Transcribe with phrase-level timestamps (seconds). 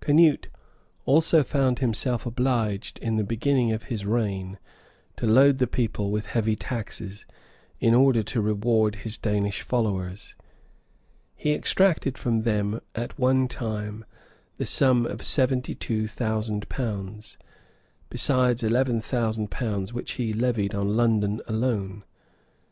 [0.00, 0.48] Canute
[1.06, 4.58] also found himself obliged, in the beginning of his reign,
[5.18, 7.24] to load the people with heavy taxes,
[7.78, 10.34] in order to reward his Danish followers:
[11.36, 14.04] he exacted from them at one time
[14.56, 17.38] the sum of seventy two thousand pounds;
[18.10, 22.02] besides eleven thousand pounds which he levied on London alone.